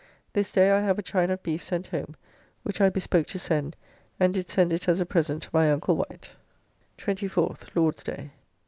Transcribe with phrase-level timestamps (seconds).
[0.33, 2.15] This day I have a chine of beef sent home,
[2.63, 3.75] which I bespoke to send,
[4.19, 6.31] and did send it as a present to my uncle Wight.
[6.97, 8.31] 24th (Lord's day).